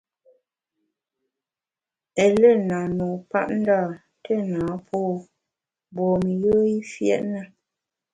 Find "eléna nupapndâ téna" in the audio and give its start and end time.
2.25-4.61